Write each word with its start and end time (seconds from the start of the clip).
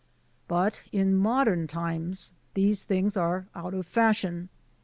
But 0.47 0.81
in 0.91 1.15
modem 1.15 1.67
times 1.67 2.31
these 2.55 2.85
things 2.85 3.15
are 3.15 3.45
out 3.53 3.75
of 3.75 3.85
fash 3.85 4.25
ion. 4.25 4.49